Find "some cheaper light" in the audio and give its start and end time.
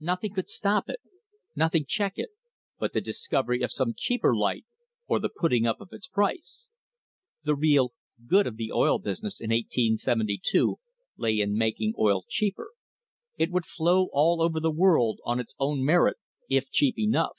3.70-4.66